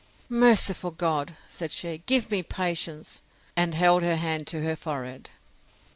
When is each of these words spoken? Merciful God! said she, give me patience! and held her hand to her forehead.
Merciful 0.29 0.89
God! 0.89 1.35
said 1.47 1.71
she, 1.71 1.99
give 2.07 2.31
me 2.31 2.41
patience! 2.41 3.21
and 3.55 3.75
held 3.75 4.01
her 4.01 4.15
hand 4.15 4.47
to 4.47 4.63
her 4.63 4.75
forehead. 4.75 5.29